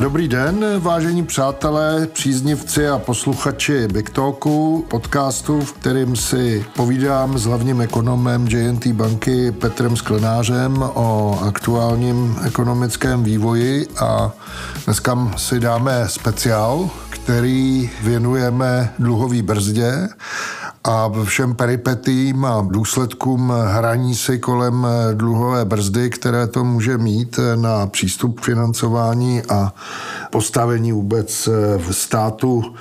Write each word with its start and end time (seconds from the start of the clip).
Dobrý 0.00 0.28
den, 0.28 0.64
vážení 0.78 1.26
přátelé, 1.26 2.06
příznivci 2.06 2.88
a 2.88 2.98
posluchači 2.98 3.88
Big 3.88 4.10
Talku, 4.10 4.86
podcastu, 4.90 5.60
v 5.60 5.72
kterým 5.72 6.16
si 6.16 6.64
povídám 6.76 7.38
s 7.38 7.44
hlavním 7.44 7.80
ekonomem 7.80 8.48
JNT 8.48 8.86
banky 8.86 9.52
Petrem 9.52 9.96
Sklenářem 9.96 10.82
o 10.82 11.40
aktuálním 11.48 12.36
ekonomickém 12.46 13.24
vývoji 13.24 13.86
a 14.00 14.32
dneska 14.84 15.32
si 15.36 15.60
dáme 15.60 16.04
speciál, 16.06 16.90
který 17.10 17.90
věnujeme 18.02 18.94
dluhový 18.98 19.42
brzdě 19.42 20.08
a 20.90 21.12
všem 21.24 21.54
peripetím 21.54 22.44
a 22.44 22.66
důsledkům 22.70 23.52
hraní 23.66 24.14
si 24.14 24.38
kolem 24.38 24.86
dluhové 25.14 25.64
brzdy, 25.64 26.10
které 26.10 26.46
to 26.46 26.64
může 26.64 26.98
mít 26.98 27.40
na 27.54 27.86
přístup 27.86 28.40
k 28.40 28.44
financování 28.44 29.42
a 29.48 29.74
postavení 30.30 30.92
vůbec 30.92 31.48
v 31.78 31.92
státu 31.92 32.74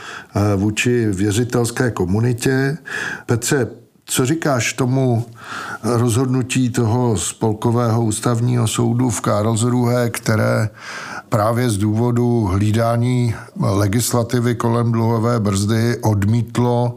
vůči 0.56 1.06
věřitelské 1.06 1.92
komunitě. 1.92 2.78
Petře, 3.26 3.68
co 4.10 4.26
říkáš 4.26 4.74
tomu 4.74 5.26
rozhodnutí 5.84 6.70
toho 6.70 7.18
spolkového 7.18 8.04
ústavního 8.04 8.68
soudu 8.68 9.10
v 9.10 9.22
Karlsruhe, 9.22 10.10
které 10.10 10.70
právě 11.30 11.70
z 11.70 11.78
důvodu 11.78 12.46
hlídání 12.46 13.36
legislativy 13.60 14.56
kolem 14.56 14.92
dluhové 14.92 15.40
brzdy 15.40 15.98
odmítlo 15.98 16.96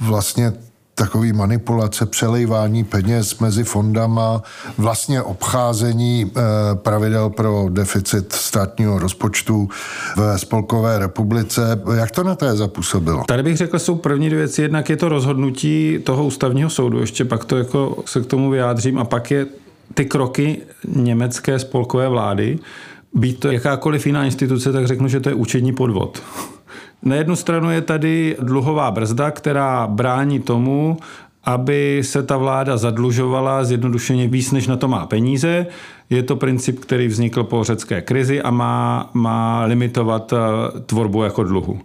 vlastně 0.00 0.52
takový 0.98 1.32
manipulace, 1.32 2.06
přelejvání 2.06 2.84
peněz 2.84 3.38
mezi 3.38 3.64
fondama, 3.64 4.42
vlastně 4.78 5.22
obcházení 5.22 6.30
eh, 6.36 6.40
pravidel 6.74 7.30
pro 7.30 7.66
deficit 7.70 8.32
státního 8.32 8.98
rozpočtu 8.98 9.68
v 10.16 10.38
Spolkové 10.38 10.98
republice. 10.98 11.80
Jak 11.96 12.10
to 12.10 12.22
na 12.22 12.34
té 12.34 12.56
zapůsobilo? 12.56 13.24
Tady 13.28 13.42
bych 13.42 13.56
řekl, 13.56 13.78
jsou 13.78 13.94
první 13.94 14.28
dvě 14.28 14.38
věci. 14.38 14.62
Jednak 14.62 14.90
je 14.90 14.96
to 14.96 15.08
rozhodnutí 15.08 15.98
toho 16.04 16.24
ústavního 16.24 16.70
soudu, 16.70 17.00
ještě 17.00 17.24
pak 17.24 17.44
to 17.44 17.56
jako 17.56 18.02
se 18.06 18.20
k 18.20 18.26
tomu 18.26 18.50
vyjádřím, 18.50 18.98
a 18.98 19.04
pak 19.04 19.30
je 19.30 19.46
ty 19.94 20.04
kroky 20.04 20.58
německé 20.88 21.58
spolkové 21.58 22.08
vlády, 22.08 22.58
být 23.14 23.40
to 23.40 23.50
jakákoliv 23.50 24.06
jiná 24.06 24.24
instituce, 24.24 24.72
tak 24.72 24.86
řeknu, 24.86 25.08
že 25.08 25.20
to 25.20 25.28
je 25.28 25.34
účetní 25.34 25.72
podvod. 25.72 26.22
Na 27.02 27.16
jednu 27.16 27.36
stranu 27.36 27.70
je 27.70 27.80
tady 27.80 28.36
dluhová 28.40 28.90
brzda, 28.90 29.30
která 29.30 29.86
brání 29.86 30.40
tomu, 30.40 30.96
aby 31.44 32.00
se 32.04 32.22
ta 32.22 32.36
vláda 32.36 32.76
zadlužovala 32.76 33.64
zjednodušeně 33.64 34.28
víc, 34.28 34.52
než 34.52 34.66
na 34.66 34.76
to 34.76 34.88
má 34.88 35.06
peníze. 35.06 35.66
Je 36.10 36.22
to 36.22 36.36
princip, 36.36 36.80
který 36.80 37.08
vznikl 37.08 37.44
po 37.44 37.64
řecké 37.64 38.02
krizi 38.02 38.42
a 38.42 38.50
má, 38.50 39.10
má 39.14 39.64
limitovat 39.64 40.32
eh, 40.32 40.36
tvorbu 40.80 41.22
jako 41.22 41.44
dluhu. 41.44 41.80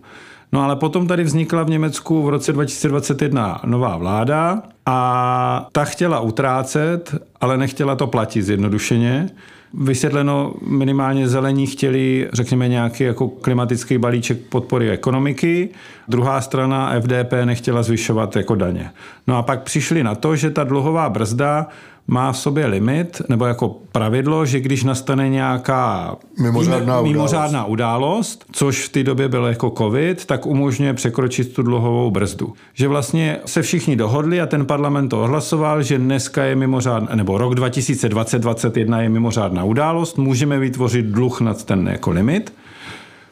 No 0.51 0.61
ale 0.61 0.75
potom 0.75 1.07
tady 1.07 1.23
vznikla 1.23 1.63
v 1.63 1.69
Německu 1.69 2.23
v 2.23 2.29
roce 2.29 2.53
2021 2.53 3.61
nová 3.65 3.97
vláda 3.97 4.61
a 4.85 5.67
ta 5.71 5.85
chtěla 5.85 6.19
utrácet, 6.19 7.15
ale 7.41 7.57
nechtěla 7.57 7.95
to 7.95 8.07
platit 8.07 8.41
zjednodušeně. 8.41 9.29
Vysvětleno 9.73 10.53
minimálně 10.61 11.27
zelení 11.27 11.67
chtěli, 11.67 12.29
řekněme, 12.33 12.67
nějaký 12.67 13.03
jako 13.03 13.27
klimatický 13.27 13.97
balíček 13.97 14.37
podpory 14.49 14.89
ekonomiky. 14.89 15.69
Druhá 16.07 16.41
strana 16.41 16.99
FDP 16.99 17.33
nechtěla 17.45 17.83
zvyšovat 17.83 18.35
jako 18.35 18.55
daně. 18.55 18.91
No 19.27 19.37
a 19.37 19.43
pak 19.43 19.63
přišli 19.63 20.03
na 20.03 20.15
to, 20.15 20.35
že 20.35 20.49
ta 20.49 20.63
dluhová 20.63 21.09
brzda 21.09 21.67
má 22.11 22.31
v 22.31 22.37
sobě 22.37 22.65
limit, 22.65 23.21
nebo 23.29 23.45
jako 23.45 23.75
pravidlo, 23.91 24.45
že 24.45 24.59
když 24.59 24.83
nastane 24.83 25.29
nějaká 25.29 26.15
mimořádná, 26.39 27.01
mimořádná 27.01 27.65
událost. 27.65 27.71
událost, 27.71 28.45
což 28.51 28.87
v 28.87 28.91
té 28.91 29.03
době 29.03 29.29
bylo 29.29 29.47
jako 29.47 29.73
covid, 29.77 30.25
tak 30.25 30.45
umožňuje 30.45 30.93
překročit 30.93 31.53
tu 31.53 31.63
dluhovou 31.63 32.11
brzdu. 32.11 32.53
Že 32.73 32.87
vlastně 32.87 33.37
se 33.45 33.61
všichni 33.61 33.95
dohodli 33.95 34.41
a 34.41 34.45
ten 34.45 34.65
parlament 34.65 35.09
to 35.09 35.23
ohlasoval, 35.23 35.83
že 35.83 35.97
dneska 35.97 36.43
je 36.43 36.55
mimořádná, 36.55 37.15
nebo 37.15 37.37
rok 37.37 37.53
2020-2021 37.53 38.99
je 38.99 39.09
mimořádná 39.09 39.63
událost, 39.63 40.17
můžeme 40.17 40.59
vytvořit 40.59 41.05
dluh 41.05 41.41
nad 41.41 41.63
ten 41.63 41.87
jako 41.87 42.11
limit. 42.11 42.53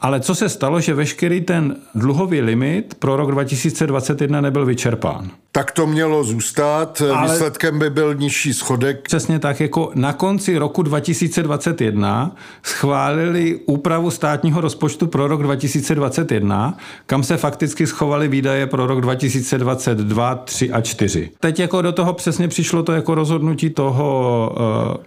Ale 0.02 0.20
co 0.20 0.36
se 0.36 0.50
stalo, 0.50 0.82
že 0.82 0.94
veškerý 0.94 1.42
ten 1.42 1.76
dluhový 1.96 2.42
limit 2.42 2.96
pro 3.00 3.16
rok 3.16 3.32
2021 3.32 4.42
nebyl 4.42 4.66
vyčerpán. 4.66 5.32
Tak 5.52 5.72
to 5.72 5.88
mělo 5.88 6.24
zůstat, 6.24 7.02
Ale 7.16 7.32
výsledkem 7.32 7.80
by 7.80 7.90
byl 7.90 8.16
nižší 8.16 8.54
schodek. 8.54 9.02
Přesně 9.02 9.40
tak, 9.40 9.60
jako 9.60 9.92
na 9.96 10.14
konci 10.14 10.58
roku 10.58 10.82
2021 10.84 12.36
schválili 12.64 13.60
úpravu 13.66 14.12
státního 14.12 14.62
rozpočtu 14.62 15.08
pro 15.08 15.28
rok 15.28 15.44
2021, 15.44 16.78
kam 17.06 17.24
se 17.24 17.38
fakticky 17.38 17.88
schovaly 17.88 18.28
výdaje 18.28 18.68
pro 18.68 18.88
rok 18.88 19.02
2022, 19.02 20.36
3 20.36 20.72
a 20.72 20.82
4. 20.82 21.30
Teď 21.40 21.60
jako 21.60 21.82
do 21.82 21.92
toho 21.92 22.14
přesně 22.14 22.48
přišlo 22.48 22.84
to 22.84 22.92
jako 22.92 23.16
rozhodnutí 23.16 23.70
toho 23.70 24.52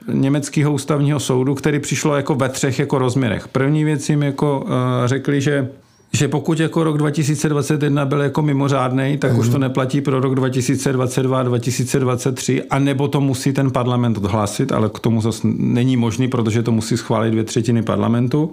uh, 0.08 0.14
německého 0.14 0.72
ústavního 0.72 1.20
soudu, 1.20 1.54
který 1.54 1.78
přišlo 1.78 2.16
jako 2.16 2.34
ve 2.34 2.48
třech 2.48 2.78
jako 2.78 2.98
rozměrech. 2.98 3.48
První 3.48 3.84
věc 3.84 4.08
jim 4.08 4.22
jako 4.22 4.60
uh, 4.60 4.70
řekli, 5.06 5.40
že 5.40 5.68
že 6.14 6.28
pokud 6.28 6.60
jako 6.60 6.84
rok 6.84 6.98
2021 6.98 8.04
byl 8.04 8.20
jako 8.20 8.42
mimořádný, 8.42 9.18
tak 9.18 9.32
mm. 9.32 9.38
už 9.38 9.48
to 9.48 9.58
neplatí 9.58 10.00
pro 10.00 10.20
rok 10.20 10.34
2022 10.34 11.42
2023, 11.42 12.62
a 12.62 12.78
nebo 12.78 13.08
to 13.08 13.20
musí 13.20 13.52
ten 13.52 13.70
parlament 13.70 14.16
odhlásit, 14.16 14.72
ale 14.72 14.90
k 14.94 14.98
tomu 14.98 15.20
zase 15.20 15.48
není 15.56 15.96
možný, 15.96 16.28
protože 16.28 16.62
to 16.62 16.72
musí 16.72 16.96
schválit 16.96 17.30
dvě 17.30 17.44
třetiny 17.44 17.82
parlamentu. 17.82 18.52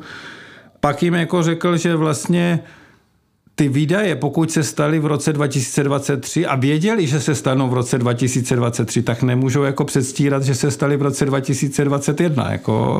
Pak 0.79 1.03
jim 1.03 1.13
jako 1.13 1.43
řekl, 1.43 1.77
že 1.77 1.95
vlastně 1.95 2.59
ty 3.59 3.69
výdaje, 3.69 4.15
pokud 4.15 4.51
se 4.51 4.63
staly 4.63 4.99
v 4.99 5.05
roce 5.05 5.33
2023 5.33 6.45
a 6.45 6.55
věděli, 6.55 7.07
že 7.07 7.19
se 7.19 7.35
stanou 7.35 7.69
v 7.69 7.73
roce 7.73 7.97
2023, 7.97 9.01
tak 9.01 9.23
nemůžou 9.23 9.63
jako 9.63 9.85
předstírat, 9.85 10.43
že 10.43 10.55
se 10.55 10.71
staly 10.71 10.97
v 10.97 11.01
roce 11.01 11.25
2021, 11.25 12.51
jako, 12.51 12.99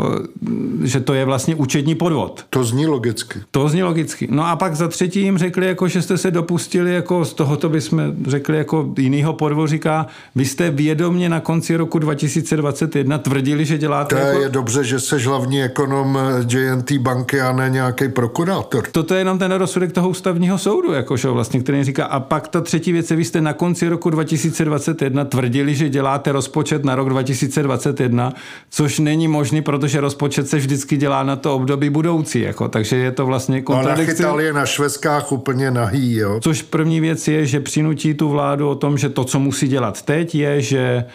že 0.84 1.00
to 1.00 1.14
je 1.14 1.26
vlastně 1.26 1.56
účetní 1.56 1.96
podvod. 1.96 2.46
To 2.50 2.64
zní 2.64 2.88
logicky. 2.88 3.40
To 3.52 3.70
zní 3.70 3.84
logicky. 3.84 4.28
No 4.32 4.48
a 4.48 4.56
pak 4.56 4.76
za 4.76 4.88
třetí 4.88 5.22
jim 5.22 5.38
řekli, 5.38 5.68
jako, 5.68 5.88
že 5.88 6.02
jste 6.02 6.18
se 6.18 6.32
dopustili, 6.32 6.94
jako 6.94 7.26
z 7.26 7.34
tohoto 7.34 7.70
bychom 7.70 8.14
řekli 8.28 8.58
jako 8.58 8.94
jinýho 8.98 9.34
podvodu, 9.34 9.68
říká, 9.68 10.08
vy 10.36 10.46
jste 10.46 10.72
vědomě 10.72 11.30
na 11.30 11.40
konci 11.40 11.76
roku 11.76 12.00
2021 12.00 13.18
tvrdili, 13.18 13.66
že 13.66 13.78
děláte. 13.78 14.16
To 14.16 14.22
jako... 14.22 14.42
je 14.42 14.50
dobře, 14.50 14.84
že 14.84 15.00
jsi 15.00 15.20
hlavní 15.20 15.64
ekonom 15.64 16.20
JNT 16.50 16.92
banky 16.92 17.42
a 17.42 17.52
ne 17.52 17.70
nějaký 17.70 18.10
prokurátor. 18.10 18.84
Toto 18.92 19.14
je 19.14 19.20
jenom 19.20 19.40
ten 19.40 19.52
rozsudek 19.52 19.92
toho 19.92 20.10
ústavního 20.10 20.49
ústavního 20.54 20.58
soudu, 20.58 20.94
jakože 20.94 21.30
vlastně, 21.30 21.60
který 21.60 21.84
říká, 21.84 22.06
a 22.06 22.20
pak 22.20 22.48
ta 22.48 22.62
třetí 22.62 22.92
věc, 22.92 23.12
vy 23.12 23.26
jste 23.26 23.42
na 23.42 23.54
konci 23.54 23.88
roku 23.90 24.10
2021 24.10 25.26
tvrdili, 25.26 25.76
že 25.76 25.90
děláte 25.90 26.32
rozpočet 26.32 26.86
na 26.86 26.96
rok 26.96 27.10
2021, 27.10 28.34
což 28.70 29.00
není 29.00 29.28
možný, 29.28 29.62
protože 29.62 30.02
rozpočet 30.02 30.48
se 30.48 30.58
vždycky 30.58 30.98
dělá 30.98 31.24
na 31.24 31.36
to 31.36 31.56
období 31.56 31.90
budoucí, 31.90 32.42
jako, 32.42 32.68
takže 32.68 32.96
je 32.96 33.12
to 33.12 33.26
vlastně 33.26 33.62
kontradikce. 33.62 34.24
No, 34.24 34.40
je 34.40 34.54
na 34.54 34.66
švestkách 34.66 35.32
úplně 35.32 35.72
nahý, 35.72 36.16
jo. 36.16 36.40
Což 36.44 36.62
první 36.62 37.00
věc 37.00 37.28
je, 37.28 37.46
že 37.46 37.60
přinutí 37.60 38.14
tu 38.14 38.30
vládu 38.30 38.70
o 38.70 38.76
tom, 38.76 38.98
že 38.98 39.10
to, 39.10 39.24
co 39.24 39.40
musí 39.40 39.68
dělat 39.68 40.02
teď, 40.02 40.36
je, 40.36 40.62
že 40.62 41.06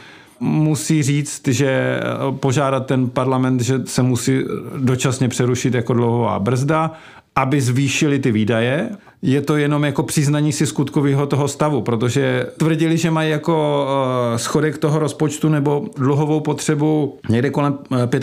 musí 0.40 1.02
říct, 1.02 1.48
že 1.48 2.00
požádat 2.40 2.86
ten 2.86 3.10
parlament, 3.10 3.60
že 3.60 3.80
se 3.84 4.02
musí 4.02 4.44
dočasně 4.76 5.28
přerušit 5.28 5.74
jako 5.74 5.92
dlouhová 5.94 6.38
brzda 6.38 6.92
aby 7.36 7.60
zvýšili 7.60 8.18
ty 8.18 8.32
výdaje. 8.32 8.90
Je 9.22 9.40
to 9.40 9.56
jenom 9.56 9.84
jako 9.84 10.02
přiznaní 10.02 10.52
si 10.52 10.66
skutkového 10.66 11.26
toho 11.26 11.48
stavu, 11.48 11.82
protože 11.82 12.46
tvrdili, 12.56 12.98
že 12.98 13.10
mají 13.10 13.30
jako 13.30 13.86
uh, 13.86 14.36
schodek 14.36 14.78
toho 14.78 14.98
rozpočtu 14.98 15.48
nebo 15.48 15.86
dluhovou 15.96 16.40
potřebu 16.40 17.18
někde 17.28 17.50
kolem 17.50 17.78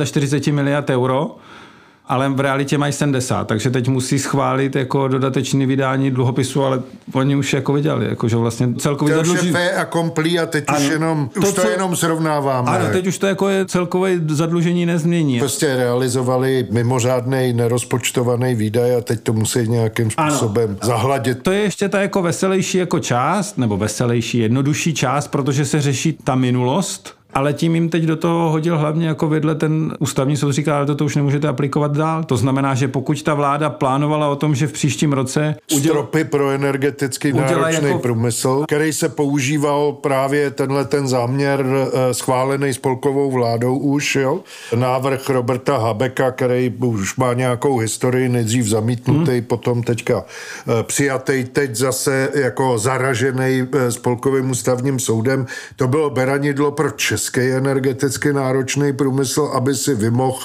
45 0.05 0.47
eh, 0.47 0.55
miliard 0.55 0.89
euro 0.89 1.35
ale 2.11 2.29
v 2.29 2.39
realitě 2.39 2.77
mají 2.77 2.93
70, 2.93 3.47
takže 3.47 3.69
teď 3.69 3.87
musí 3.87 4.19
schválit 4.19 4.75
jako 4.75 5.07
dodatečné 5.07 5.65
vydání 5.65 6.11
dluhopisu, 6.11 6.63
ale 6.63 6.81
oni 7.13 7.35
už 7.35 7.53
jako 7.53 7.73
viděli, 7.73 8.05
jako 8.05 8.27
že 8.27 8.35
vlastně 8.35 8.73
celkově 8.77 9.15
zadlužení... 9.15 9.55
a 9.55 9.85
komplí 9.85 10.39
a 10.39 10.45
teď 10.45 10.63
ano, 10.67 10.79
už 10.79 10.89
jenom, 10.89 11.29
to, 11.33 11.39
už 11.39 11.53
to 11.53 11.61
co... 11.61 11.69
jenom 11.69 11.95
srovnáváme. 11.95 12.71
Ano, 12.71 12.85
teď 12.91 13.07
už 13.07 13.17
to 13.17 13.27
jako 13.27 13.49
je 13.49 13.65
celkové 13.65 14.19
zadlužení 14.27 14.85
nezmění. 14.85 15.39
Prostě 15.39 15.75
realizovali 15.75 16.67
mimořádný 16.71 17.53
nerozpočtovaný 17.53 18.55
výdaj 18.55 18.95
a 18.95 19.01
teď 19.01 19.19
to 19.19 19.33
musí 19.33 19.67
nějakým 19.67 20.11
způsobem 20.11 20.69
ano. 20.69 20.87
zahladit. 20.87 21.43
To 21.43 21.51
je 21.51 21.59
ještě 21.59 21.89
ta 21.89 22.01
jako 22.01 22.21
veselější 22.21 22.77
jako 22.77 22.99
část, 22.99 23.57
nebo 23.57 23.77
veselější, 23.77 24.37
jednodušší 24.37 24.93
část, 24.93 25.27
protože 25.27 25.65
se 25.65 25.81
řeší 25.81 26.17
ta 26.23 26.35
minulost, 26.35 27.20
ale 27.33 27.53
tím 27.53 27.75
jim 27.75 27.89
teď 27.89 28.03
do 28.03 28.15
toho 28.15 28.49
hodil 28.49 28.77
hlavně 28.77 29.07
jako 29.07 29.27
vedle 29.27 29.55
ten 29.55 29.93
ústavní 29.99 30.37
soud 30.37 30.51
říká, 30.51 30.77
ale 30.77 30.95
to 30.95 31.05
už 31.05 31.15
nemůžete 31.15 31.47
aplikovat 31.47 31.97
dál. 31.97 32.23
To 32.23 32.37
znamená, 32.37 32.75
že 32.75 32.87
pokud 32.87 33.23
ta 33.23 33.33
vláda 33.33 33.69
plánovala 33.69 34.29
o 34.29 34.35
tom, 34.35 34.55
že 34.55 34.67
v 34.67 34.71
příštím 34.71 35.13
roce 35.13 35.55
uděl... 35.73 35.93
stropy 35.93 36.23
pro 36.23 36.49
energetický 36.49 37.33
náročný 37.33 37.87
jako... 37.87 37.99
průmysl, 37.99 38.63
který 38.67 38.93
se 38.93 39.09
používal 39.09 39.93
právě 39.93 40.51
tenhle 40.51 40.85
ten 40.85 41.07
záměr 41.07 41.65
eh, 41.65 42.13
schválený 42.13 42.73
spolkovou 42.73 43.31
vládou 43.31 43.77
už, 43.77 44.15
jo? 44.15 44.39
Návrh 44.75 45.29
Roberta 45.29 45.77
Habeka, 45.77 46.31
který 46.31 46.73
už 46.79 47.15
má 47.15 47.33
nějakou 47.33 47.77
historii, 47.77 48.29
nejdřív 48.29 48.65
zamítnutý, 48.65 49.31
hmm. 49.31 49.41
potom 49.41 49.83
teďka 49.83 50.23
eh, 50.23 50.83
přijatý, 50.83 51.43
teď 51.43 51.75
zase 51.75 52.29
jako 52.33 52.77
zaražený 52.77 53.67
eh, 53.73 53.91
spolkovým 53.91 54.49
ústavním 54.49 54.99
soudem. 54.99 55.45
To 55.75 55.87
bylo 55.87 56.09
beranidlo 56.09 56.71
pro 56.71 56.91
český 57.21 57.51
energeticky 57.51 58.33
náročný 58.33 58.93
průmysl, 58.93 59.41
aby 59.53 59.75
si 59.75 59.95
vymohl 59.95 60.39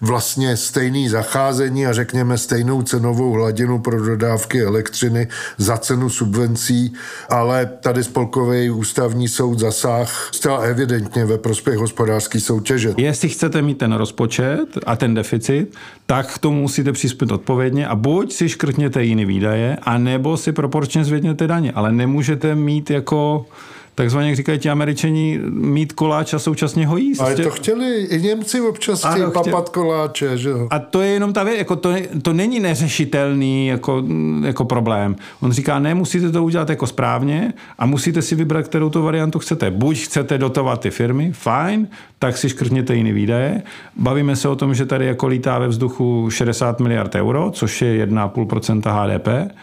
vlastně 0.00 0.56
stejný 0.56 1.08
zacházení 1.08 1.86
a 1.86 1.92
řekněme 1.92 2.38
stejnou 2.38 2.82
cenovou 2.82 3.32
hladinu 3.32 3.78
pro 3.78 4.04
dodávky 4.04 4.62
elektřiny 4.62 5.28
za 5.58 5.76
cenu 5.76 6.10
subvencí, 6.10 6.92
ale 7.28 7.66
tady 7.66 8.04
spolkový 8.04 8.70
ústavní 8.70 9.28
soud 9.28 9.58
zasáh 9.58 10.30
zcela 10.32 10.58
evidentně 10.58 11.24
ve 11.24 11.38
prospěch 11.38 11.76
hospodářské 11.76 12.40
soutěže. 12.40 12.94
Jestli 12.96 13.28
chcete 13.28 13.62
mít 13.62 13.78
ten 13.78 13.92
rozpočet 13.92 14.66
a 14.86 14.96
ten 14.96 15.14
deficit, 15.14 15.74
tak 16.06 16.34
k 16.34 16.38
tomu 16.38 16.60
musíte 16.60 16.92
přispět 16.92 17.32
odpovědně 17.32 17.86
a 17.86 17.94
buď 17.94 18.32
si 18.32 18.48
škrtněte 18.48 19.04
jiný 19.04 19.24
výdaje, 19.24 19.76
anebo 19.82 20.36
si 20.36 20.52
proporčně 20.52 21.04
zvedněte 21.04 21.46
daně, 21.46 21.72
ale 21.72 21.92
nemůžete 21.92 22.54
mít 22.54 22.90
jako 22.90 23.46
takzvaně, 23.94 24.28
jak 24.28 24.36
říkají 24.36 24.58
ti 24.58 24.70
američani, 24.70 25.40
mít 25.50 25.92
koláč 25.92 26.34
a 26.34 26.38
současně 26.38 26.86
ho 26.86 26.96
jíst. 26.96 27.20
Ale 27.20 27.36
to 27.36 27.50
chtěli 27.50 28.04
i 28.04 28.22
Němci 28.22 28.60
občas 28.60 29.04
chtěli 29.04 29.30
papat 29.30 29.68
koláče, 29.68 30.38
že 30.38 30.48
jo? 30.48 30.68
A 30.70 30.78
to 30.78 31.02
je 31.02 31.10
jenom 31.10 31.32
ta 31.32 31.42
věc, 31.42 31.58
jako 31.58 31.76
to, 31.76 31.94
to 32.22 32.32
není 32.32 32.60
neřešitelný 32.60 33.66
jako, 33.66 34.04
jako 34.44 34.64
problém. 34.64 35.16
On 35.40 35.52
říká, 35.52 35.78
ne, 35.78 35.94
musíte 35.94 36.30
to 36.30 36.44
udělat 36.44 36.70
jako 36.70 36.86
správně 36.86 37.52
a 37.78 37.86
musíte 37.86 38.22
si 38.22 38.34
vybrat, 38.34 38.68
kterou 38.68 38.90
tu 38.90 39.02
variantu 39.02 39.38
chcete. 39.38 39.70
Buď 39.70 39.98
chcete 39.98 40.38
dotovat 40.38 40.80
ty 40.80 40.90
firmy, 40.90 41.32
fajn, 41.32 41.88
tak 42.18 42.36
si 42.36 42.48
škrtněte 42.48 42.94
jiný 42.94 43.12
výdaje. 43.12 43.62
Bavíme 43.96 44.36
se 44.36 44.48
o 44.48 44.56
tom, 44.56 44.74
že 44.74 44.86
tady 44.86 45.06
jako 45.06 45.26
lítá 45.26 45.58
ve 45.58 45.68
vzduchu 45.68 46.30
60 46.30 46.80
miliard 46.80 47.14
euro, 47.14 47.50
což 47.50 47.82
je 47.82 48.06
1,5% 48.06 48.80
HDP 48.90 49.54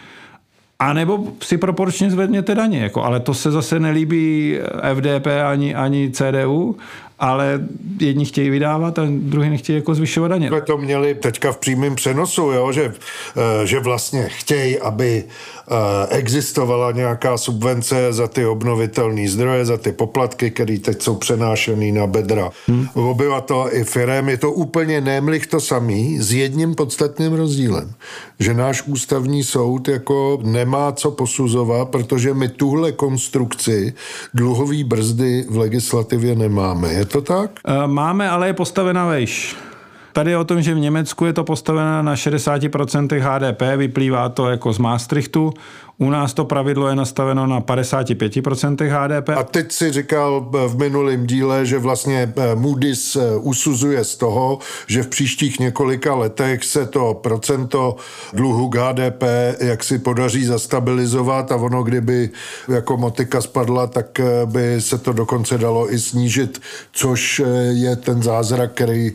a 0.81 0.93
nebo 0.93 1.23
si 1.41 1.57
proporčně 1.57 2.11
zvedněte 2.11 2.55
daně, 2.55 2.79
jako, 2.79 3.03
ale 3.03 3.19
to 3.19 3.33
se 3.33 3.51
zase 3.51 3.79
nelíbí 3.79 4.57
FDP 4.93 5.27
ani, 5.47 5.75
ani 5.75 6.11
CDU 6.11 6.77
ale 7.21 7.59
jedni 7.99 8.25
chtějí 8.25 8.49
vydávat 8.49 8.99
a 8.99 9.01
druhý 9.09 9.49
nechtějí 9.49 9.75
jako 9.75 9.95
zvyšovat 9.95 10.27
daně. 10.27 10.47
Jsme 10.47 10.61
to 10.61 10.77
měli 10.77 11.15
teďka 11.15 11.51
v 11.51 11.57
přímém 11.57 11.95
přenosu, 11.95 12.41
jo, 12.41 12.71
že, 12.71 12.93
eh, 13.37 13.67
že 13.67 13.79
vlastně 13.79 14.29
chtějí, 14.29 14.79
aby 14.79 15.23
eh, 15.23 16.07
existovala 16.09 16.91
nějaká 16.91 17.37
subvence 17.37 18.13
za 18.13 18.27
ty 18.27 18.45
obnovitelné 18.45 19.29
zdroje, 19.29 19.65
za 19.65 19.77
ty 19.77 19.91
poplatky, 19.91 20.51
které 20.51 20.77
teď 20.77 21.01
jsou 21.01 21.15
přenášené 21.15 21.91
na 21.91 22.07
bedra 22.07 22.49
hmm. 22.67 22.87
obyvatel 22.93 23.69
i 23.71 23.83
firem. 23.83 24.29
Je 24.29 24.37
to 24.37 24.51
úplně 24.51 25.01
nemlich 25.01 25.47
to 25.47 25.59
samý 25.59 26.19
s 26.19 26.33
jedním 26.33 26.75
podstatným 26.75 27.33
rozdílem, 27.33 27.93
že 28.39 28.53
náš 28.53 28.83
ústavní 28.87 29.43
soud 29.43 29.87
jako 29.87 30.39
nemá 30.43 30.91
co 30.91 31.11
posuzovat, 31.11 31.89
protože 31.89 32.33
my 32.33 32.49
tuhle 32.49 32.91
konstrukci 32.91 33.93
dluhový 34.33 34.83
brzdy 34.83 35.45
v 35.49 35.57
legislativě 35.57 36.35
nemáme. 36.35 36.93
Je 36.93 37.10
to 37.11 37.21
tak? 37.21 37.51
Eh, 37.65 37.87
máme, 37.87 38.29
ale 38.29 38.47
je 38.47 38.53
postavená 38.53 39.05
vejš. 39.05 39.55
Tady 40.13 40.31
je 40.31 40.37
o 40.37 40.43
tom, 40.43 40.61
že 40.61 40.73
v 40.73 40.79
Německu 40.79 41.25
je 41.25 41.33
to 41.33 41.43
postavené 41.43 42.03
na 42.03 42.15
60% 42.15 43.19
HDP, 43.19 43.61
vyplývá 43.77 44.29
to 44.29 44.49
jako 44.49 44.73
z 44.73 44.77
Maastrichtu. 44.77 45.53
U 46.01 46.09
nás 46.09 46.33
to 46.33 46.45
pravidlo 46.45 46.87
je 46.87 46.95
nastaveno 46.95 47.47
na 47.47 47.61
55% 47.61 48.89
HDP. 48.89 49.29
A 49.29 49.43
teď 49.43 49.71
si 49.71 49.91
říkal 49.91 50.49
v 50.67 50.77
minulém 50.77 51.27
díle, 51.27 51.65
že 51.65 51.79
vlastně 51.79 52.33
eh, 52.37 52.55
Moody's 52.55 53.15
eh, 53.15 53.35
usuzuje 53.35 54.03
z 54.03 54.15
toho, 54.15 54.59
že 54.87 55.03
v 55.03 55.07
příštích 55.07 55.59
několika 55.59 56.15
letech 56.15 56.63
se 56.63 56.85
to 56.85 57.13
procento 57.13 57.95
dluhu 58.33 58.69
k 58.69 58.75
HDP 58.75 59.23
jak 59.59 59.83
si 59.83 59.99
podaří 59.99 60.45
zastabilizovat 60.45 61.51
a 61.51 61.55
ono, 61.55 61.83
kdyby 61.83 62.29
jako 62.67 62.97
motika 62.97 63.41
spadla, 63.41 63.87
tak 63.87 64.19
eh, 64.19 64.25
by 64.45 64.81
se 64.81 64.97
to 64.97 65.13
dokonce 65.13 65.57
dalo 65.57 65.93
i 65.93 65.99
snížit, 65.99 66.61
což 66.91 67.41
je 67.69 67.95
ten 67.95 68.23
zázrak, 68.23 68.71
který 68.71 69.11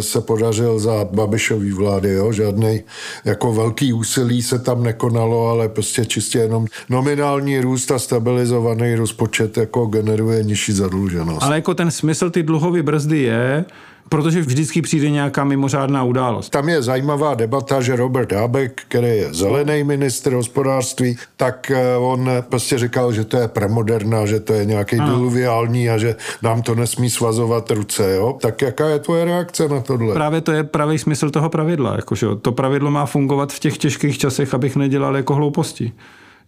se 0.00 0.20
podařil 0.20 0.78
za 0.78 1.04
Babišový 1.04 1.72
vlády. 1.72 2.12
Jo? 2.12 2.32
Žádný 2.32 2.82
jako 3.24 3.52
velký 3.52 3.92
úsilí 3.92 4.42
se 4.42 4.58
tam 4.58 4.82
nekonalo, 4.82 5.48
ale 5.48 5.68
prostě 5.68 6.04
čistě 6.16 6.38
jenom 6.38 6.66
nominální 6.88 7.60
růst 7.60 7.90
a 7.90 7.98
stabilizovaný 7.98 8.94
rozpočet 8.94 9.56
jako 9.56 9.86
generuje 9.86 10.44
nižší 10.44 10.72
zadluženost. 10.72 11.42
Ale 11.42 11.56
jako 11.56 11.74
ten 11.74 11.90
smysl 11.90 12.30
ty 12.30 12.42
dluhové 12.42 12.82
brzdy 12.82 13.18
je, 13.18 13.64
protože 14.08 14.40
vždycky 14.40 14.82
přijde 14.82 15.10
nějaká 15.10 15.44
mimořádná 15.44 16.04
událost. 16.04 16.50
Tam 16.50 16.68
je 16.68 16.82
zajímavá 16.82 17.34
debata, 17.34 17.80
že 17.80 17.96
Robert 17.96 18.32
Habeck, 18.32 18.80
který 18.88 19.06
je 19.06 19.34
zelený 19.34 19.84
ministr 19.84 20.32
hospodářství, 20.32 21.18
tak 21.36 21.70
eh, 21.70 21.96
on 21.96 22.30
prostě 22.48 22.78
říkal, 22.78 23.12
že 23.12 23.24
to 23.24 23.36
je 23.36 23.48
premoderná, 23.48 24.26
že 24.26 24.40
to 24.40 24.52
je 24.52 24.64
nějaký 24.64 24.96
diluviální 24.96 25.90
a 25.90 25.98
že 25.98 26.16
nám 26.42 26.62
to 26.62 26.74
nesmí 26.74 27.10
svazovat 27.10 27.70
ruce. 27.70 28.14
Jo? 28.14 28.38
Tak 28.40 28.62
jaká 28.62 28.88
je 28.88 28.98
tvoje 28.98 29.24
reakce 29.24 29.68
na 29.68 29.80
tohle? 29.80 30.14
Právě 30.14 30.40
to 30.40 30.52
je 30.52 30.64
pravý 30.64 30.98
smysl 30.98 31.30
toho 31.30 31.48
pravidla. 31.48 31.96
Jakože 31.96 32.26
to 32.42 32.52
pravidlo 32.52 32.90
má 32.90 33.06
fungovat 33.06 33.52
v 33.52 33.58
těch 33.58 33.78
těžkých 33.78 34.18
časech, 34.18 34.54
abych 34.54 34.76
nedělal 34.76 35.16
jako 35.16 35.34
hlouposti. 35.34 35.92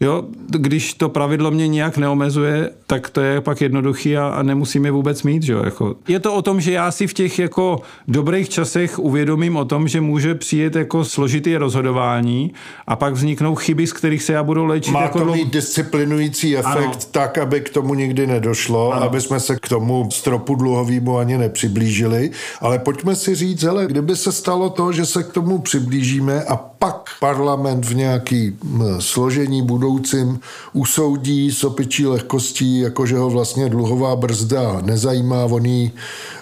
Jo, 0.01 0.25
když 0.49 0.95
to 0.95 1.09
pravidlo 1.09 1.51
mě 1.51 1.69
nějak 1.69 1.99
neomezuje, 1.99 2.71
tak 2.87 3.11
to 3.11 3.21
je 3.21 3.41
pak 3.41 3.61
jednoduchý 3.61 4.17
a, 4.17 4.29
a 4.29 4.43
nemusím 4.43 4.85
je 4.85 4.91
vůbec 4.91 5.23
mít. 5.23 5.43
Že 5.43 5.53
jo? 5.53 5.63
Jako, 5.65 5.95
je 6.09 6.21
to 6.21 6.35
o 6.35 6.43
tom, 6.43 6.61
že 6.61 6.73
já 6.73 6.91
si 6.91 7.07
v 7.07 7.15
těch 7.15 7.39
jako 7.39 7.81
dobrých 8.09 8.49
časech 8.49 8.99
uvědomím 8.99 9.57
o 9.57 9.65
tom, 9.65 9.89
že 9.89 10.01
může 10.01 10.35
přijet 10.35 10.77
jako 10.77 11.05
složitý 11.05 11.57
rozhodování 11.57 12.53
a 12.87 12.97
pak 12.97 13.15
vzniknou 13.15 13.55
chyby, 13.55 13.87
z 13.87 13.93
kterých 13.93 14.23
se 14.23 14.33
já 14.33 14.43
budu 14.43 14.65
léčit. 14.65 14.95
Má 14.95 15.03
jako 15.03 15.19
to 15.19 15.25
mít 15.25 15.53
disciplinující 15.53 16.57
efekt 16.57 16.77
ano. 16.77 16.93
tak, 17.11 17.39
aby 17.39 17.61
k 17.61 17.71
tomu 17.71 17.95
nikdy 17.95 18.27
nedošlo, 18.27 18.93
ano. 18.93 19.03
aby 19.03 19.21
jsme 19.21 19.41
se 19.41 19.57
k 19.57 19.69
tomu 19.69 20.09
stropu 20.11 20.55
dluhovýmu 20.55 21.19
ani 21.19 21.39
nepřiblížili. 21.39 22.31
Ale 22.61 22.79
pojďme 22.79 23.17
si 23.17 23.35
říct, 23.35 23.63
hele, 23.63 23.87
kdyby 23.87 24.17
se 24.17 24.33
stalo 24.33 24.71
to, 24.71 24.93
že 24.93 25.07
se 25.07 25.23
k 25.23 25.33
tomu 25.33 25.59
přiblížíme 25.59 26.43
a 26.43 26.57
pak 26.57 27.11
parlament 27.21 27.85
v 27.85 27.95
nějaký 27.95 28.57
složení 28.99 29.63
budoucím 29.89 30.41
usoudí 30.73 31.53
s 31.53 31.65
opičí 31.65 32.07
lehkostí, 32.07 32.81
jakože 32.81 33.17
ho 33.17 33.31
vlastně 33.31 33.69
dluhová 33.69 34.17
brzda 34.17 34.81
nezajímá, 34.85 35.45
on 35.45 35.67
ji 35.67 35.91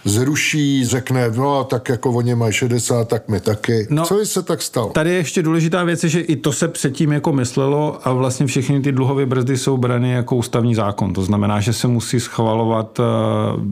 zruší, 0.04 0.86
řekne, 0.86 1.30
no 1.36 1.58
a 1.58 1.64
tak 1.64 1.88
jako 1.88 2.10
oni 2.10 2.34
mají 2.34 2.52
60, 2.52 3.08
tak 3.08 3.28
my 3.28 3.40
taky. 3.40 3.86
No, 3.90 4.04
Co 4.04 4.26
se 4.26 4.42
tak 4.42 4.62
stalo? 4.62 4.90
Tady 4.90 5.10
je 5.10 5.16
ještě 5.16 5.42
důležitá 5.42 5.84
věc, 5.84 6.04
že 6.04 6.20
i 6.20 6.36
to 6.36 6.52
se 6.52 6.68
předtím 6.68 7.12
jako 7.12 7.32
myslelo 7.32 7.98
a 8.08 8.12
vlastně 8.12 8.46
všechny 8.46 8.80
ty 8.80 8.92
dluhové 8.92 9.26
brzdy 9.26 9.58
jsou 9.58 9.76
brany 9.76 10.12
jako 10.12 10.36
ústavní 10.36 10.74
zákon. 10.74 11.12
To 11.12 11.22
znamená, 11.22 11.60
že 11.60 11.72
se 11.72 11.88
musí 11.88 12.20
schvalovat 12.20 13.00
eh, 13.00 13.02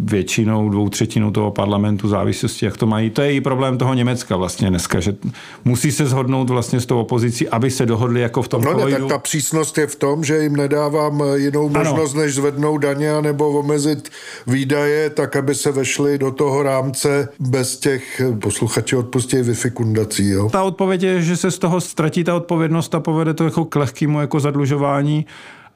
většinou, 0.04 0.68
dvou 0.68 0.88
třetinou 0.88 1.30
toho 1.30 1.50
parlamentu 1.50 2.08
závislosti, 2.08 2.64
jak 2.64 2.76
to 2.76 2.86
mají. 2.86 3.10
To 3.10 3.22
je 3.22 3.32
i 3.32 3.40
problém 3.40 3.78
toho 3.78 3.94
Německa 3.94 4.36
vlastně 4.36 4.70
dneska, 4.70 5.00
že 5.00 5.16
musí 5.64 5.92
se 5.92 6.06
zhodnout 6.06 6.50
vlastně 6.50 6.80
s 6.80 6.86
tou 6.86 7.00
opozicí, 7.00 7.48
aby 7.48 7.70
se 7.70 7.86
dohodli 7.86 8.20
jako 8.20 8.42
v 8.42 8.48
tom 8.48 8.62
No 8.62 8.76
ne, 8.76 8.92
tak 8.92 9.08
ta 9.08 9.18
přísnost 9.18 9.63
je 9.72 9.86
v 9.86 9.96
tom, 9.96 10.24
že 10.24 10.42
jim 10.42 10.56
nedávám 10.56 11.22
jinou 11.34 11.68
možnost, 11.68 12.14
ano. 12.14 12.22
než 12.22 12.34
zvednout 12.34 12.78
daně 12.78 13.22
nebo 13.22 13.48
omezit 13.48 14.08
výdaje, 14.46 15.10
tak 15.10 15.36
aby 15.36 15.54
se 15.54 15.72
vešli 15.72 16.18
do 16.18 16.30
toho 16.30 16.62
rámce 16.62 17.28
bez 17.40 17.76
těch 17.76 18.22
posluchači 18.40 18.96
odpustí 18.96 19.36
vyfikundací. 19.36 20.28
Jo? 20.28 20.48
Ta 20.50 20.62
odpověď 20.62 21.02
je, 21.02 21.22
že 21.22 21.36
se 21.36 21.50
z 21.50 21.58
toho 21.58 21.80
ztratí 21.80 22.24
ta 22.24 22.34
odpovědnost 22.34 22.94
a 22.94 23.00
povede 23.00 23.34
to 23.34 23.44
jako 23.44 23.64
k 23.64 23.76
lehkému 23.76 24.20
jako 24.20 24.40
zadlužování 24.40 25.26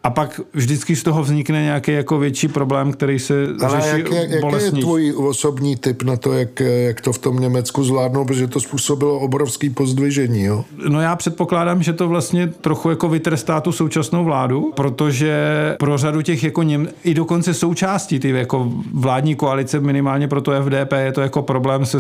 a 0.05 0.11
pak 0.11 0.40
vždycky 0.52 0.97
z 0.97 1.02
toho 1.02 1.23
vznikne 1.23 1.62
nějaký 1.62 1.93
jako 1.93 2.19
větší 2.19 2.49
problém, 2.49 2.93
který 2.93 3.19
se 3.19 3.35
Ale 3.61 3.81
řeší 3.81 3.88
jak, 3.88 4.12
jak, 4.12 4.31
jaký 4.31 4.64
je 4.64 4.71
tvůj 4.73 5.14
osobní 5.17 5.76
tip 5.76 6.02
na 6.02 6.17
to, 6.17 6.33
jak, 6.33 6.61
jak 6.61 7.00
to 7.00 7.12
v 7.12 7.19
tom 7.19 7.38
Německu 7.38 7.85
zvládnou, 7.85 8.25
protože 8.25 8.47
to 8.47 8.61
způsobilo 8.61 9.19
obrovský 9.19 9.71
pozdvižení, 9.71 10.43
jo? 10.43 10.64
No 10.88 11.00
já 11.00 11.17
předpokládám, 11.17 11.83
že 11.83 11.93
to 11.93 12.09
vlastně 12.09 12.47
trochu 12.47 12.90
jako 12.90 13.09
vytrestá 13.09 13.61
tu 13.61 13.73
současnou 13.73 14.25
vládu, 14.25 14.73
protože 14.76 15.37
pro 15.78 15.99
řadu 15.99 16.23
těch 16.23 16.45
jako 16.45 16.62
něm, 16.62 16.88
i 17.05 17.14
dokonce 17.14 17.55
součástí 17.55 18.21
ty 18.21 18.31
jako 18.31 18.73
vládní 18.95 19.35
koalice, 19.35 19.81
minimálně 19.81 20.28
pro 20.28 20.40
to 20.40 20.52
FDP, 20.62 20.93
je 20.93 21.12
to 21.12 21.21
jako 21.21 21.43
problém 21.43 21.87
se 21.87 21.99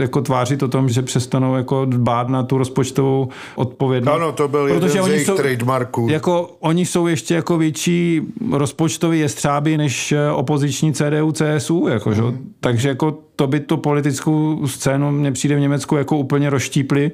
jako 0.00 0.20
tvářit 0.20 0.62
o 0.62 0.68
tom, 0.68 0.88
že 0.88 1.02
přestanou 1.02 1.54
jako 1.54 1.84
dbát 1.84 2.28
na 2.28 2.42
tu 2.42 2.58
rozpočtovou 2.58 3.28
odpovědnost. 3.56 4.14
Ano, 4.14 4.32
to 4.32 4.48
byl 4.48 4.68
protože 4.68 4.98
jeden 4.98 5.02
oni 5.02 5.10
z 5.10 5.12
jejich 5.12 5.26
jsou, 5.26 5.36
trademarků. 5.36 6.08
Jako 6.10 6.50
oni 6.60 6.86
jsou 6.86 7.06
ještě 7.06 7.33
ještě 7.34 7.52
jako 7.52 7.58
větší 7.58 8.20
rozpočtový 8.52 9.20
jestřáby 9.20 9.76
než 9.76 10.12
eh, 10.12 10.30
opoziční 10.30 10.92
CDU, 10.92 11.32
CSU, 11.32 11.88
jako, 11.88 12.14
že? 12.14 12.22
Mm. 12.22 12.54
takže 12.60 12.88
jako 12.88 13.18
to 13.36 13.46
by 13.46 13.60
to 13.60 13.76
politickou 13.76 14.66
scénu 14.66 15.10
mě 15.10 15.32
přijde 15.32 15.56
v 15.56 15.60
Německu 15.60 15.96
jako 15.96 16.16
úplně 16.16 16.50
rozštípli 16.50 17.12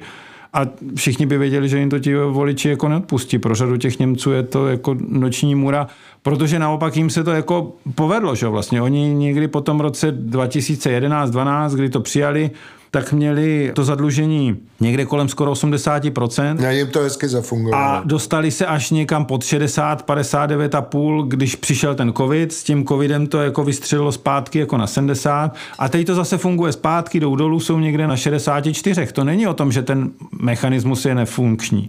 a 0.52 0.66
všichni 0.94 1.26
by 1.26 1.38
věděli, 1.38 1.68
že 1.68 1.78
jim 1.78 1.90
to 1.90 1.98
ti 1.98 2.14
voliči 2.16 2.68
jako 2.68 2.88
neodpustí. 2.88 3.38
Pro 3.38 3.54
řadu 3.54 3.76
těch 3.76 3.98
Němců 3.98 4.32
je 4.32 4.42
to 4.42 4.68
jako 4.68 4.96
noční 5.08 5.54
můra, 5.54 5.86
protože 6.22 6.58
naopak 6.58 6.96
jim 6.96 7.10
se 7.10 7.24
to 7.24 7.30
jako 7.30 7.72
povedlo, 7.94 8.34
že 8.34 8.46
vlastně. 8.48 8.82
Oni 8.82 9.14
někdy 9.14 9.48
po 9.48 9.60
tom 9.60 9.80
roce 9.80 10.12
2011-12, 10.12 11.74
kdy 11.74 11.88
to 11.88 12.00
přijali, 12.00 12.50
tak 12.90 13.12
měli 13.12 13.72
to 13.74 13.84
zadlužení 13.84 14.56
někde 14.80 15.04
kolem 15.04 15.28
skoro 15.28 15.52
80%. 15.52 16.66
A 16.66 16.70
jim 16.70 16.86
to 16.86 17.00
hezky 17.00 17.28
zafungovalo. 17.28 17.84
A 17.84 18.02
dostali 18.04 18.50
se 18.50 18.66
až 18.66 18.90
někam 18.90 19.24
pod 19.24 19.44
60, 19.44 20.06
59,5, 20.08 21.28
když 21.28 21.56
přišel 21.56 21.94
ten 21.94 22.12
covid. 22.12 22.52
S 22.52 22.64
tím 22.64 22.86
covidem 22.86 23.26
to 23.26 23.42
jako 23.42 23.64
vystřelilo 23.64 24.12
zpátky 24.12 24.58
jako 24.58 24.76
na 24.76 24.86
70. 24.86 25.54
A 25.78 25.88
teď 25.88 26.06
to 26.06 26.14
zase 26.14 26.38
funguje 26.38 26.72
zpátky, 26.72 27.20
jdou 27.20 27.36
dolů, 27.36 27.60
jsou 27.60 27.78
někde 27.78 28.06
na 28.06 28.16
64. 28.16 29.06
To 29.06 29.24
není 29.24 29.46
o 29.46 29.54
tom, 29.54 29.72
že 29.72 29.82
ten 29.82 30.10
mechanismus 30.40 31.04
je 31.04 31.14
nefunkční. 31.14 31.88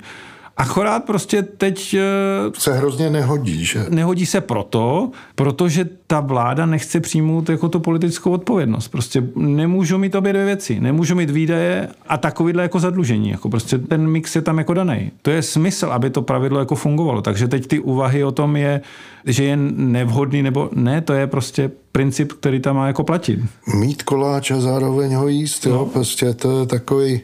Akorát 0.58 1.03
prostě 1.03 1.41
teď... 1.43 1.93
Eh, 1.93 2.51
se 2.58 2.74
hrozně 2.74 3.10
nehodí, 3.10 3.65
že? 3.65 3.86
Nehodí 3.89 4.25
se 4.25 4.41
proto, 4.41 5.12
protože 5.36 5.89
ta 6.08 6.20
vláda 6.20 6.65
nechce 6.65 7.00
přijmout 7.00 7.50
jako 7.50 7.70
tu 7.70 7.79
politickou 7.79 8.31
odpovědnost. 8.31 8.88
Prostě 8.88 9.24
nemůžu 9.36 9.98
mít 9.98 10.15
obě 10.15 10.34
dvě 10.34 10.46
věci. 10.46 10.79
Nemůžu 10.79 11.15
mít 11.15 11.29
výdaje 11.29 11.88
a 12.08 12.17
takovýhle 12.17 12.63
jako 12.63 12.79
zadlužení. 12.79 13.29
Jako 13.29 13.50
prostě 13.50 13.77
ten 13.77 14.08
mix 14.08 14.36
je 14.36 14.41
tam 14.41 14.58
jako 14.58 14.74
daný. 14.74 15.12
To 15.22 15.31
je 15.31 15.41
smysl, 15.41 15.86
aby 15.86 16.10
to 16.10 16.22
pravidlo 16.22 16.60
jako 16.60 16.75
fungovalo. 16.75 17.22
Takže 17.22 17.48
teď 17.48 17.67
ty 17.67 17.79
úvahy 17.79 18.24
o 18.24 18.31
tom 18.31 18.55
je, 18.55 18.81
že 19.25 19.43
je 19.43 19.58
nevhodný 19.75 20.43
nebo 20.43 20.70
ne, 20.74 21.01
to 21.01 21.13
je 21.13 21.27
prostě 21.27 21.72
princip, 21.91 22.34
který 22.34 22.60
tam 22.60 22.75
má 22.75 22.88
jako 22.88 23.03
platit. 23.03 23.39
Mít 23.75 24.03
koláč 24.03 24.51
a 24.51 24.60
zároveň 24.60 25.13
ho 25.13 25.27
jíst, 25.27 25.65
no. 25.65 25.72
jo, 25.72 25.86
prostě 25.86 26.34
to 26.34 26.60
je 26.60 26.65
takový 26.65 27.22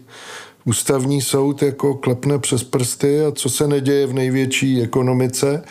ústavní 0.67 1.21
soud 1.21 1.61
jako 1.61 1.93
klepne 1.93 2.39
přes 2.39 2.63
prsty 2.63 3.25
a 3.25 3.31
co 3.31 3.49
se 3.49 3.67
neděje 3.67 4.07
v 4.07 4.13
největší 4.13 4.81
ekonomice. 4.81 5.63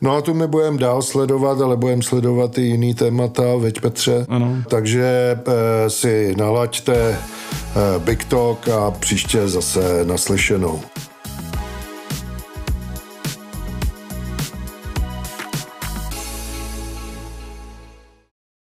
No 0.00 0.16
a 0.16 0.20
tu 0.20 0.34
my 0.34 0.46
budeme 0.46 0.78
dál 0.78 1.02
sledovat, 1.02 1.60
ale 1.60 1.76
budeme 1.76 2.02
sledovat 2.02 2.58
i 2.58 2.62
jiný 2.62 2.94
témata, 2.94 3.42
veď 3.58 3.80
Petře. 3.80 4.26
Ano. 4.28 4.56
Takže 4.68 5.04
e, 5.04 5.90
si 5.90 6.34
nalaďte 6.38 6.94
e, 6.96 7.18
Big 7.98 8.24
Talk 8.24 8.68
a 8.68 8.90
příště 8.90 9.48
zase 9.48 10.04
naslyšenou. 10.04 10.80